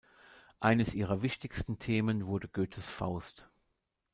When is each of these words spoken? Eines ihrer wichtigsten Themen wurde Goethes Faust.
Eines 0.59 0.95
ihrer 0.95 1.21
wichtigsten 1.21 1.77
Themen 1.77 2.25
wurde 2.25 2.47
Goethes 2.47 2.89
Faust. 2.89 3.51